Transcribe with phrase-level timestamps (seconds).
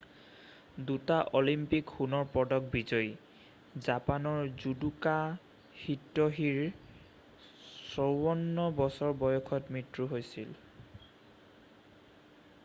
[0.91, 5.13] 2টা অলিম্পিক সোণৰ পদক বিজয়ী জাপানৰ জুদোকা
[5.83, 6.65] হিত্যশিৰ
[7.93, 10.57] 54 বছৰ বয়সত মৃত্যু হৈছিল